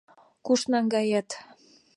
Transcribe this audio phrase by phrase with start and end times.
[0.45, 1.29] Куш наҥгает?